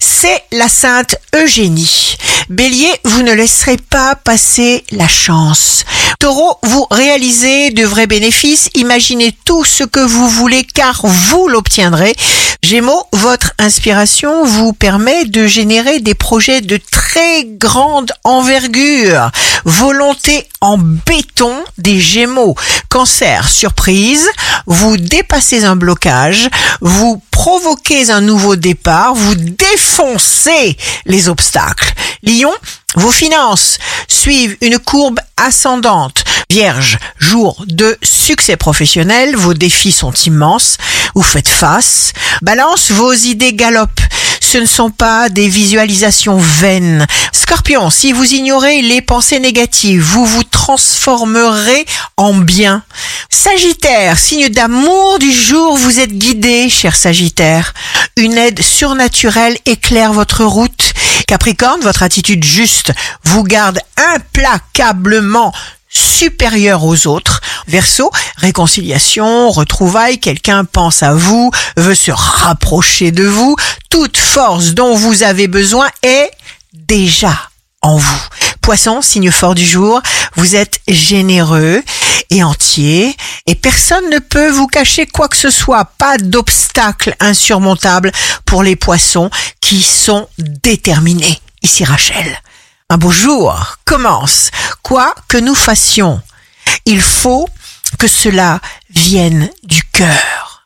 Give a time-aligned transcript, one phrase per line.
[0.00, 2.16] C'est la Sainte Eugénie.
[2.48, 5.84] Bélier, vous ne laisserez pas passer la chance.
[6.18, 12.14] Taureau, vous réalisez de vrais bénéfices, imaginez tout ce que vous voulez car vous l'obtiendrez.
[12.64, 19.30] Gémeaux, votre inspiration vous permet de générer des projets de très grande envergure.
[19.66, 22.54] Volonté en béton des Gémeaux.
[22.88, 24.26] Cancer, surprise,
[24.66, 26.48] vous dépassez un blocage,
[26.80, 31.92] vous provoquez un nouveau départ, vous défoncez les obstacles.
[32.22, 32.52] Lion,
[32.96, 36.24] vos finances suivent une courbe ascendante.
[36.50, 40.78] Vierge, jour de succès professionnel, vos défis sont immenses,
[41.14, 42.12] vous faites face.
[42.42, 44.00] Balance, vos idées galopent.
[44.40, 47.06] Ce ne sont pas des visualisations vaines.
[47.32, 51.84] Scorpion, si vous ignorez les pensées négatives, vous vous transformerez
[52.16, 52.84] en bien.
[53.36, 57.74] Sagittaire, signe d'amour du jour, vous êtes guidé, cher Sagittaire.
[58.16, 60.92] Une aide surnaturelle éclaire votre route.
[61.26, 62.92] Capricorne, votre attitude juste
[63.24, 63.80] vous garde
[64.14, 65.52] implacablement
[65.88, 67.40] supérieur aux autres.
[67.66, 73.56] Verseau, réconciliation, retrouvailles, quelqu'un pense à vous, veut se rapprocher de vous.
[73.90, 76.30] Toute force dont vous avez besoin est
[76.72, 77.36] déjà
[77.82, 78.22] en vous.
[78.62, 80.00] Poisson, signe fort du jour,
[80.36, 81.82] vous êtes généreux
[82.34, 85.84] et entier et personne ne peut vous cacher quoi que ce soit.
[85.84, 88.10] Pas d'obstacle insurmontable
[88.44, 91.40] pour les poissons qui sont déterminés.
[91.62, 92.40] Ici Rachel.
[92.90, 94.50] Un beau jour commence.
[94.82, 96.20] Quoi que nous fassions,
[96.84, 97.48] il faut
[97.98, 100.33] que cela vienne du cœur.